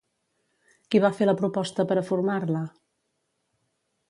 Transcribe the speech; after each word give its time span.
Qui 0.89 1.01
va 1.03 1.11
fer 1.19 1.27
la 1.29 1.35
proposta 1.43 1.87
per 1.93 1.99
a 2.01 2.05
formar-la? 2.11 2.65